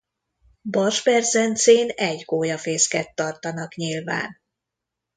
Barsberzencén 0.61 1.89
egy 1.89 2.23
gólyafészket 2.25 3.15
tartanak 3.15 3.75
nyilván. 3.75 4.39